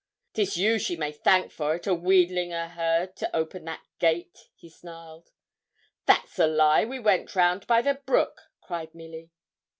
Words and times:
''Tis 0.33 0.57
you 0.57 0.79
she 0.79 0.95
may 0.97 1.11
thank 1.11 1.51
for't, 1.51 1.85
a 1.85 1.93
wheedling 1.93 2.51
o' 2.51 2.67
her 2.69 3.05
to 3.05 3.35
open 3.35 3.65
that 3.65 3.83
gate,' 3.99 4.49
he 4.55 4.67
snarled. 4.67 5.29
'That's 6.07 6.39
a 6.39 6.47
lie; 6.47 6.83
we 6.85 6.97
went 6.97 7.35
round 7.35 7.67
by 7.67 7.83
the 7.83 7.93
brook,' 7.93 8.49
cried 8.63 8.95
Milly. 8.95 9.29